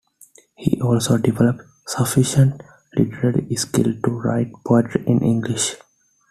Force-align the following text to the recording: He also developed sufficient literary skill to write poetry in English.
He 0.55 0.81
also 0.81 1.19
developed 1.19 1.61
sufficient 1.85 2.63
literary 2.95 3.55
skill 3.55 3.93
to 4.03 4.09
write 4.19 4.51
poetry 4.65 5.03
in 5.05 5.21
English. 5.23 5.75